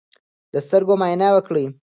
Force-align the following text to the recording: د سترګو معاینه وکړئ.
د 0.53 0.55
سترګو 0.67 0.93
معاینه 0.99 1.27
وکړئ. 1.33 1.65